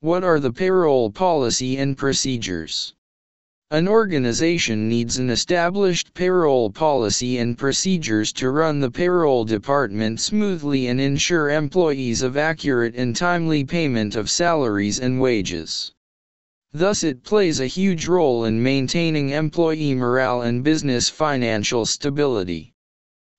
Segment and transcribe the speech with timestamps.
[0.00, 2.94] What are the payroll policy and procedures?
[3.72, 10.86] An organization needs an established payroll policy and procedures to run the payroll department smoothly
[10.86, 15.92] and ensure employees of accurate and timely payment of salaries and wages.
[16.72, 22.72] Thus it plays a huge role in maintaining employee morale and business financial stability.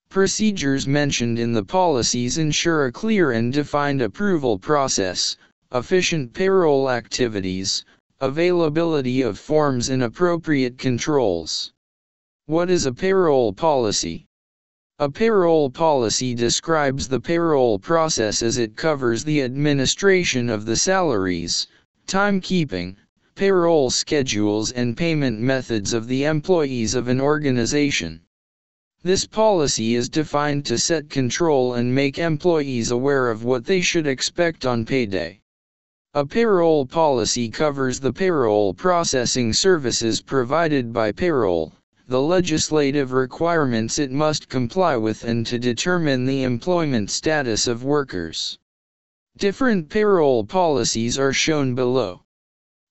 [0.09, 5.37] Procedures mentioned in the policies ensure a clear and defined approval process,
[5.71, 7.85] efficient payroll activities,
[8.21, 11.71] Availability of forms and appropriate controls.
[12.47, 14.25] What is a payroll policy?
[14.99, 21.67] A payroll policy describes the payroll process as it covers the administration of the salaries,
[22.07, 22.97] timekeeping,
[23.35, 28.19] payroll schedules and payment methods of the employees of an organization.
[29.01, 34.07] This policy is defined to set control and make employees aware of what they should
[34.07, 35.39] expect on payday.
[36.15, 41.71] A payroll policy covers the payroll processing services provided by payroll,
[42.07, 48.57] the legislative requirements it must comply with and to determine the employment status of workers.
[49.37, 52.21] Different payroll policies are shown below.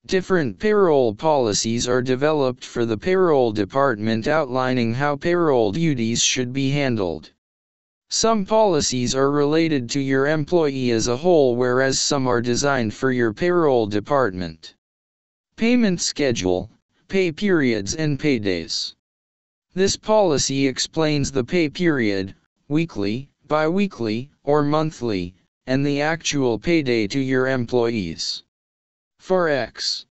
[0.06, 6.70] Different payroll policies are developed for the payroll department outlining how payroll duties should be
[6.70, 7.32] handled.
[8.10, 13.12] Some policies are related to your employee as a whole whereas some are designed for
[13.12, 14.74] your payroll department.
[15.56, 16.70] Payment schedule,
[17.08, 18.94] pay periods and paydays.
[19.74, 22.34] This policy explains the pay period,
[22.66, 25.34] weekly, bi-weekly, or monthly,
[25.66, 28.42] and the actual payday to your employees.
[29.18, 30.06] For X.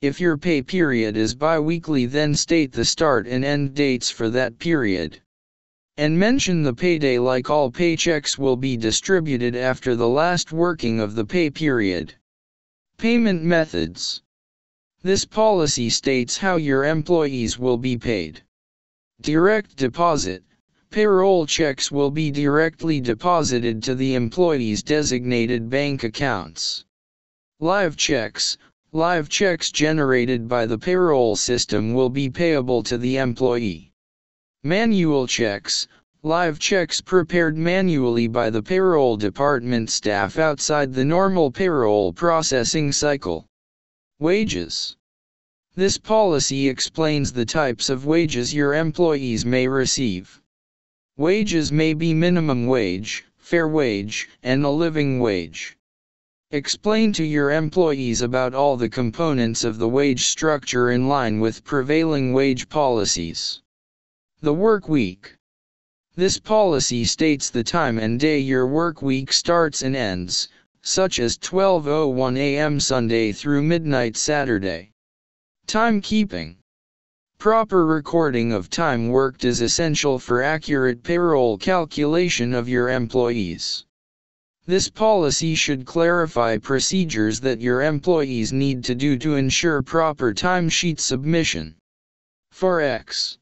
[0.00, 4.58] If your pay period is bi-weekly then state the start and end dates for that
[4.58, 5.20] period.
[5.98, 11.16] And mention the payday like all paychecks will be distributed after the last working of
[11.16, 12.14] the pay period.
[12.98, 14.22] Payment methods.
[15.02, 18.44] This policy states how your employees will be paid.
[19.22, 20.44] Direct deposit.
[20.90, 26.84] Payroll checks will be directly deposited to the employee's designated bank accounts.
[27.58, 28.56] Live checks.
[28.92, 33.88] Live checks generated by the payroll system will be payable to the employee.
[34.64, 35.86] Manual checks,
[36.24, 43.46] live checks prepared manually by the payroll department staff outside the normal payroll processing cycle.
[44.18, 44.96] Wages.
[45.76, 50.42] This policy explains the types of wages your employees may receive.
[51.16, 55.78] Wages may be minimum wage, fair wage, and a living wage.
[56.50, 61.62] Explain to your employees about all the components of the wage structure in line with
[61.62, 63.62] prevailing wage policies.
[64.40, 65.37] The work week.
[66.18, 70.48] This policy states the time and day your work week starts and ends,
[70.82, 72.80] such as 12.01 a.m.
[72.80, 74.90] Sunday through midnight Saturday.
[75.68, 76.56] Timekeeping.
[77.38, 83.86] Proper recording of time worked is essential for accurate payroll calculation of your employees.
[84.66, 90.98] This policy should clarify procedures that your employees need to do to ensure proper timesheet
[90.98, 91.76] submission.
[92.50, 93.38] For X.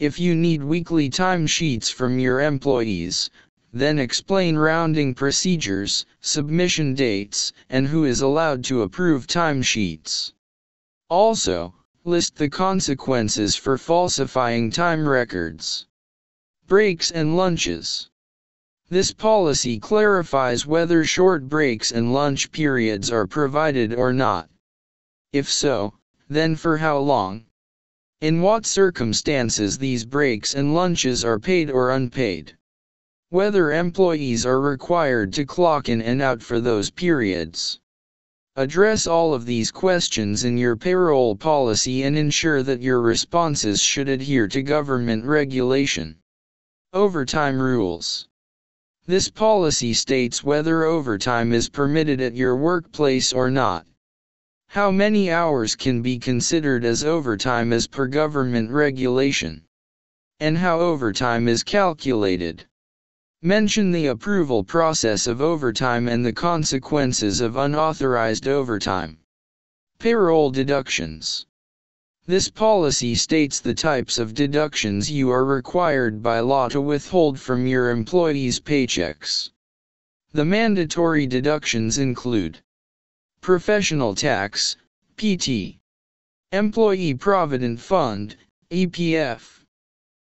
[0.00, 3.30] If you need weekly timesheets from your employees,
[3.72, 10.32] then explain rounding procedures, submission dates, and who is allowed to approve timesheets.
[11.08, 15.86] Also, list the consequences for falsifying time records.
[16.66, 18.10] Breaks and lunches.
[18.88, 24.50] This policy clarifies whether short breaks and lunch periods are provided or not.
[25.32, 25.94] If so,
[26.28, 27.46] then for how long?
[28.24, 32.56] In what circumstances these breaks and lunches are paid or unpaid.
[33.28, 37.80] Whether employees are required to clock in and out for those periods.
[38.56, 44.08] Address all of these questions in your payroll policy and ensure that your responses should
[44.08, 46.16] adhere to government regulation.
[46.94, 48.26] Overtime rules.
[49.04, 53.86] This policy states whether overtime is permitted at your workplace or not.
[54.74, 59.62] How many hours can be considered as overtime as per government regulation?
[60.40, 62.66] And how overtime is calculated?
[63.40, 69.18] Mention the approval process of overtime and the consequences of unauthorized overtime.
[70.00, 71.46] Payroll deductions.
[72.26, 77.68] This policy states the types of deductions you are required by law to withhold from
[77.68, 79.52] your employees' paychecks.
[80.32, 82.58] The mandatory deductions include
[83.44, 84.74] Professional Tax,
[85.18, 85.76] PT.
[86.50, 88.36] Employee Provident Fund,
[88.70, 89.60] EPF.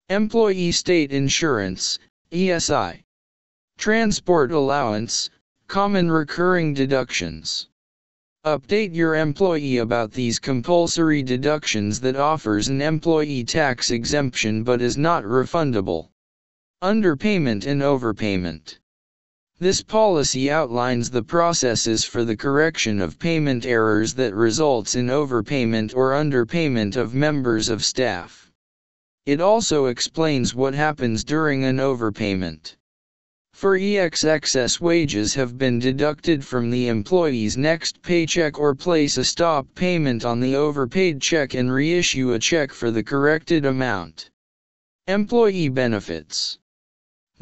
[0.09, 1.99] Employee State Insurance,
[2.31, 3.03] ESI.
[3.77, 5.29] Transport Allowance,
[5.67, 7.69] Common Recurring Deductions.
[8.47, 14.97] Update your employee about these compulsory deductions that offers an employee tax exemption but is
[14.97, 16.09] not refundable.
[16.83, 18.79] Underpayment and overpayment.
[19.63, 25.95] This policy outlines the processes for the correction of payment errors that results in overpayment
[25.95, 28.51] or underpayment of members of staff.
[29.25, 32.75] It also explains what happens during an overpayment.
[33.53, 39.23] For EX excess wages have been deducted from the employee's next paycheck or place a
[39.23, 44.29] stop payment on the overpaid check and reissue a check for the corrected amount.
[45.07, 46.59] Employee benefits.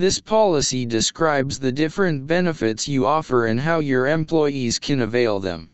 [0.00, 5.73] This policy describes the different benefits you offer and how your employees can avail them.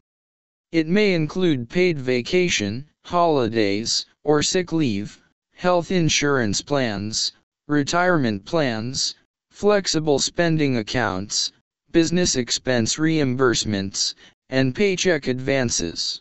[0.73, 5.23] It may include paid vacation, holidays, or sick leave,
[5.55, 7.31] health insurance plans,
[7.69, 9.15] retirement plans,
[9.53, 11.53] flexible spending accounts,
[11.93, 14.17] business expense reimbursements,
[14.49, 16.21] and paycheck advances.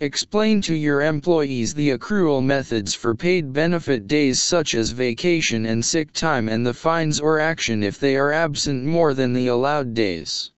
[0.00, 5.84] Explain to your employees the accrual methods for paid benefit days such as vacation and
[5.84, 9.94] sick time and the fines or action if they are absent more than the allowed
[9.94, 10.52] days.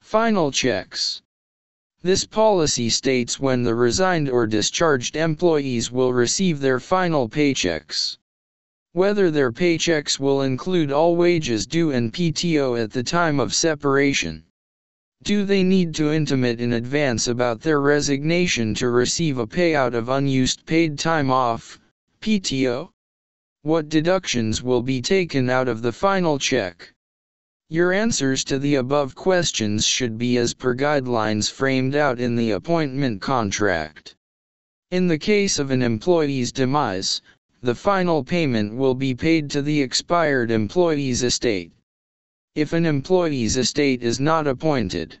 [0.00, 1.20] Final checks.
[2.00, 8.16] This policy states when the resigned or discharged employees will receive their final paychecks.
[8.92, 14.44] Whether their paychecks will include all wages due and PTO at the time of separation.
[15.24, 20.08] Do they need to intimate in advance about their resignation to receive a payout of
[20.08, 21.78] unused paid time off,
[22.20, 22.90] PTO?
[23.62, 26.92] What deductions will be taken out of the final check?
[27.68, 32.50] Your answers to the above questions should be as per guidelines framed out in the
[32.50, 34.16] appointment contract.
[34.90, 37.22] In the case of an employee's demise,
[37.62, 41.70] the final payment will be paid to the expired employee's estate.
[42.54, 45.18] If an employee's estate is not appointed.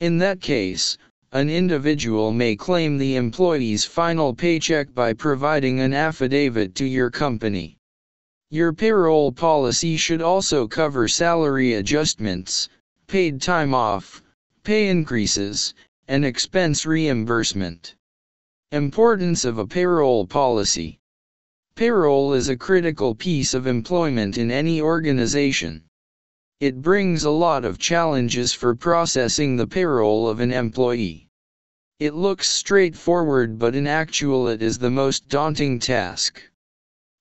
[0.00, 0.96] In that case,
[1.32, 7.76] an individual may claim the employee's final paycheck by providing an affidavit to your company.
[8.50, 12.70] Your payroll policy should also cover salary adjustments,
[13.06, 14.22] paid time off,
[14.62, 15.74] pay increases,
[16.08, 17.96] and expense reimbursement.
[18.72, 21.00] Importance of a payroll policy.
[21.74, 25.82] Payroll is a critical piece of employment in any organization.
[26.58, 31.28] It brings a lot of challenges for processing the payroll of an employee.
[32.00, 36.40] It looks straightforward but in actual it is the most daunting task.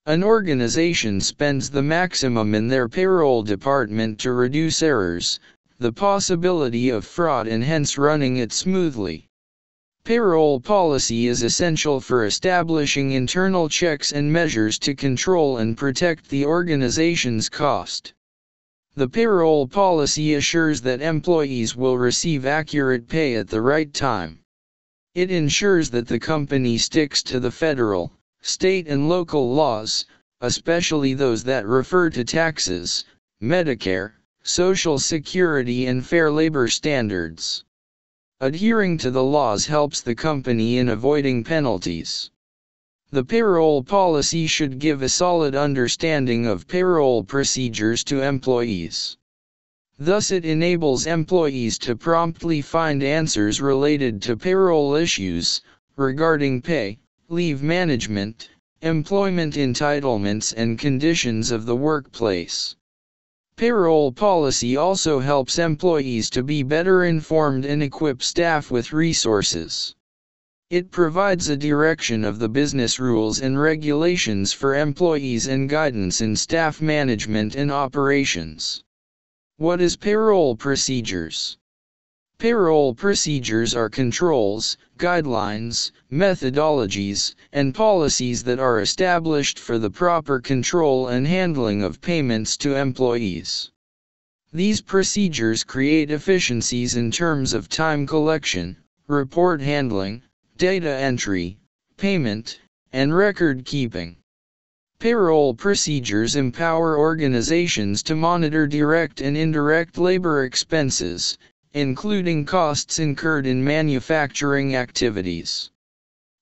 [0.05, 5.41] An organization spends the maximum in their payroll department to reduce errors,
[5.79, 9.27] the possibility of fraud and hence running it smoothly.
[10.05, 16.45] Payroll policy is essential for establishing internal checks and measures to control and protect the
[16.45, 18.13] organization's cost.
[18.97, 24.39] The payroll policy assures that employees will receive accurate pay at the right time.
[25.13, 30.05] It ensures that the company sticks to the federal, state and local laws,
[30.39, 33.03] especially those that refer to taxes,
[33.41, 34.13] Medicare,
[34.43, 37.65] Social Security and fair labor standards.
[38.39, 42.31] Adhering to the laws helps the company in avoiding penalties.
[43.15, 49.15] The payroll policy should give a solid understanding of payroll procedures to employees.
[49.97, 55.61] Thus it enables employees to promptly find answers related to payroll issues,
[55.95, 56.97] regarding pay,
[57.29, 58.49] leave management,
[58.81, 62.75] employment entitlements and conditions of the workplace.
[63.55, 69.95] Payroll policy also helps employees to be better informed and equip staff with resources.
[70.71, 76.35] It provides a direction of the business rules and regulations for employees and guidance in
[76.35, 78.83] staff management and operations.
[79.57, 81.59] What is payroll procedures?
[82.39, 91.09] Payroll procedures are controls, guidelines, methodologies, and policies that are established for the proper control
[91.09, 93.69] and handling of payments to employees.
[94.51, 100.23] These procedures create efficiencies in terms of time collection, report handling,
[100.57, 101.57] data entry,
[101.97, 102.59] payment,
[102.93, 104.15] and record keeping.
[104.99, 111.37] Payroll procedures empower organizations to monitor direct and indirect labor expenses,
[111.73, 115.71] including costs incurred in manufacturing activities.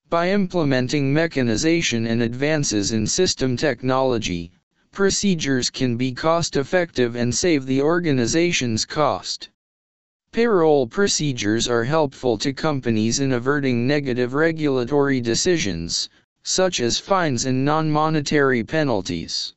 [0.10, 4.51] By implementing mechanization and advances in system technology,
[4.91, 9.50] procedures can be cost-effective and save the organization's cost.
[10.34, 16.10] Payroll procedures are helpful to companies in averting negative regulatory decisions,
[16.42, 19.54] such as fines and non-monetary penalties.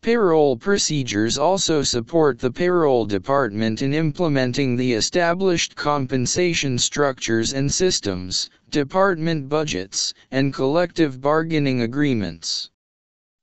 [0.00, 8.48] Payroll procedures also support the payroll department in implementing the established compensation structures and systems,
[8.70, 12.70] department budgets, and collective bargaining agreements.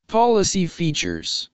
[0.07, 1.51] Policy features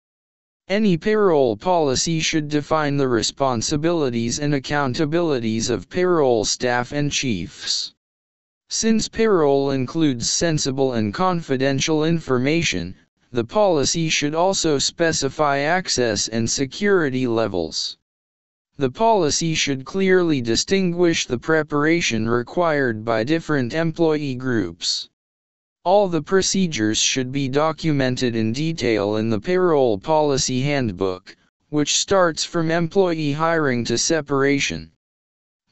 [0.70, 7.92] Any payroll policy should define the responsibilities and accountabilities of payroll staff and chiefs.
[8.68, 12.94] Since payroll includes sensible and confidential information,
[13.32, 17.98] the policy should also specify access and security levels.
[18.76, 25.09] The policy should clearly distinguish the preparation required by different employee groups.
[25.82, 31.34] All the procedures should be documented in detail in the Payroll Policy Handbook,
[31.70, 34.92] which starts from employee hiring to separation.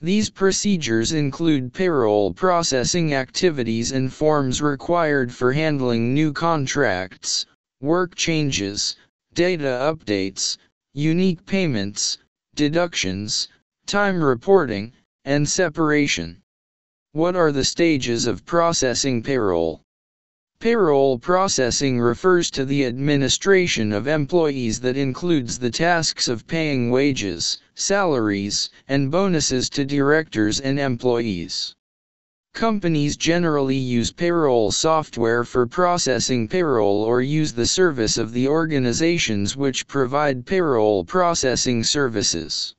[0.01, 7.45] These procedures include payroll processing activities and forms required for handling new contracts,
[7.83, 8.97] work changes,
[9.35, 10.57] data updates,
[10.95, 12.17] unique payments,
[12.55, 13.49] deductions,
[13.85, 14.95] time reporting,
[15.27, 16.41] and separation.
[17.13, 19.83] What are the stages of processing payroll?
[20.61, 27.59] Payroll processing refers to the administration of employees that includes the tasks of paying wages,
[27.77, 31.77] salaries, and bonuses to directors and employees.
[32.55, 39.57] Companies generally use payroll software for processing payroll or use the service of the organizations
[39.57, 42.75] which provide payroll processing services.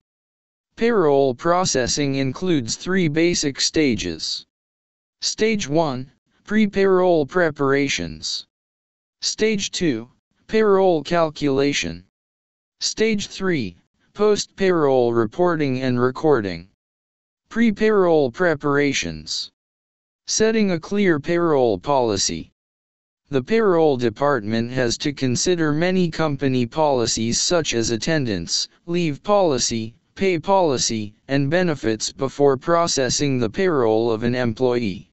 [0.75, 4.45] Payroll processing includes three basic stages.
[5.21, 6.11] Stage 1
[6.49, 8.47] Pre-payroll preparations.
[9.21, 10.09] Stage 2.
[10.47, 12.03] Payroll calculation.
[12.79, 13.77] Stage 3.
[14.15, 16.67] Post-payroll reporting and recording.
[17.49, 19.51] Pre-payroll preparations.
[20.25, 22.51] Setting a clear payroll policy.
[23.29, 30.39] The payroll department has to consider many company policies such as attendance, leave policy, pay
[30.39, 35.08] policy, and benefits before processing the payroll of an employee.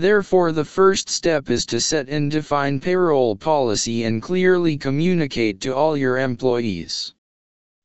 [0.00, 5.74] Therefore the first step is to set and define payroll policy and clearly communicate to
[5.74, 7.14] all your employees.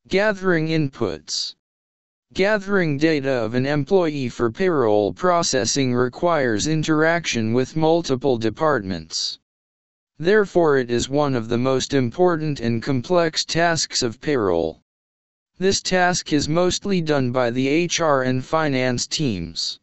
[0.07, 1.55] Gathering inputs.
[2.31, 9.39] Gathering data of an employee for payroll processing requires interaction with multiple departments.
[10.19, 14.83] Therefore it is one of the most important and complex tasks of payroll.
[15.57, 19.79] This task is mostly done by the HR and finance teams.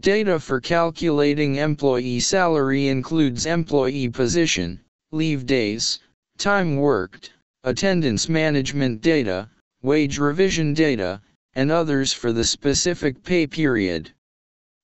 [0.00, 6.00] Data for calculating employee salary includes employee position, leave days,
[6.36, 7.32] time worked,
[7.64, 9.48] attendance management data,
[9.82, 11.22] wage revision data,
[11.54, 14.12] and others for the specific pay period.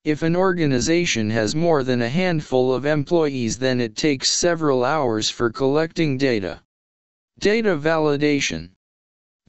[0.03, 5.29] If an organization has more than a handful of employees then it takes several hours
[5.29, 6.63] for collecting data.
[7.39, 8.71] Data validation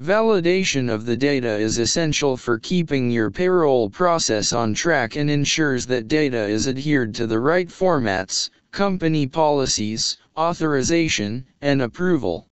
[0.02, 5.86] Validation of the data is essential for keeping your payroll process on track and ensures
[5.86, 12.48] that data is adhered to the right formats, company policies, authorization, and approval.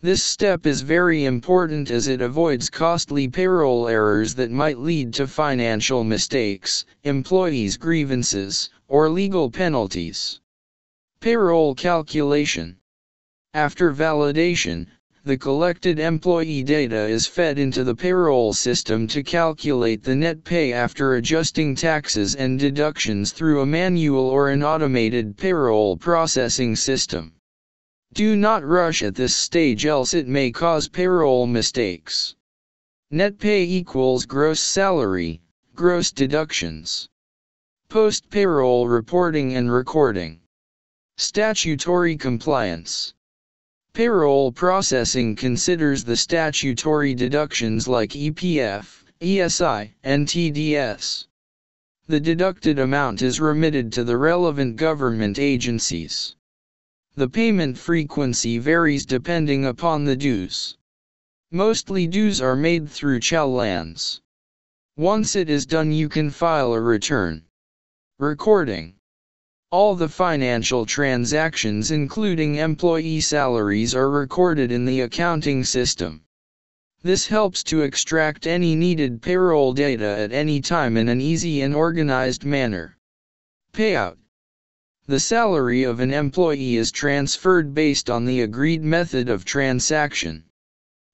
[0.00, 5.26] This step is very important as it avoids costly payroll errors that might lead to
[5.26, 10.38] financial mistakes, employees' grievances, or legal penalties.
[11.20, 12.76] Payroll calculation.
[13.54, 14.86] After validation,
[15.22, 20.72] the collected employee data is fed into the payroll system to calculate the net pay
[20.72, 27.34] after adjusting taxes and deductions through a manual or an automated payroll processing system.
[28.14, 32.34] Do not rush at this stage else it may cause payroll mistakes.
[33.10, 35.42] Net pay equals gross salary,
[35.74, 37.08] gross deductions.
[37.90, 40.40] Post-payroll reporting and recording.
[41.18, 43.12] Statutory compliance.
[43.92, 51.26] Payroll processing considers the statutory deductions like EPF, ESI, and TDS.
[52.06, 56.36] The deducted amount is remitted to the relevant government agencies.
[57.16, 60.78] The payment frequency varies depending upon the dues.
[61.50, 64.20] Mostly dues are made through challans.
[64.96, 67.44] Once it is done you can file a return.
[68.20, 68.99] Recording
[69.72, 76.20] all the financial transactions including employee salaries are recorded in the accounting system.
[77.02, 81.72] This helps to extract any needed payroll data at any time in an easy and
[81.72, 82.98] organized manner.
[83.72, 84.18] Payout
[85.06, 90.46] The salary of an employee is transferred based on the agreed method of transaction.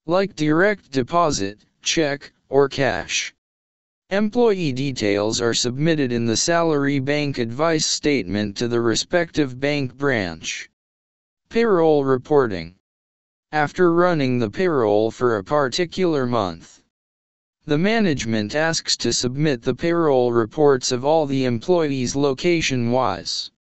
[0.07, 3.36] Like direct deposit, check, or cash.
[4.11, 10.71] Employee details are submitted in the salary bank advice statement to the respective bank branch.
[11.49, 12.77] Payroll reporting.
[13.51, 16.85] after running the payroll for a particular month.
[17.65, 23.51] The management asks to submit the payroll reports of all the employees location-wise.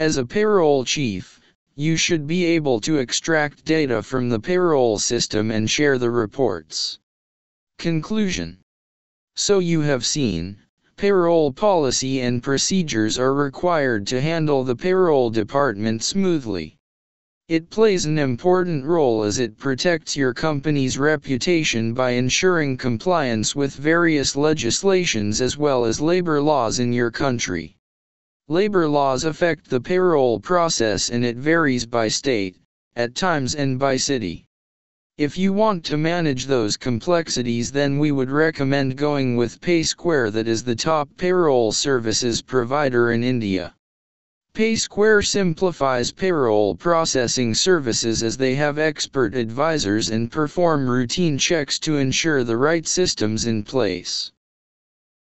[0.00, 1.40] As a payroll chief,
[1.76, 6.98] you should be able to extract data from the payroll system and share the reports.
[7.78, 8.58] Conclusion
[9.40, 10.56] So you have seen,
[10.96, 16.76] payroll policy and procedures are required to handle the payroll department smoothly.
[17.46, 23.76] It plays an important role as it protects your company's reputation by ensuring compliance with
[23.76, 27.76] various legislations as well as labor laws in your country.
[28.48, 32.56] Labor laws affect the payroll process and it varies by state,
[32.96, 34.47] at times and by city.
[35.18, 40.46] If you want to manage those complexities then we would recommend going with PaySquare that
[40.46, 43.74] is the top payroll services provider in India.
[44.54, 51.96] PaySquare simplifies payroll processing services as they have expert advisors and perform routine checks to
[51.96, 54.30] ensure the right systems in place.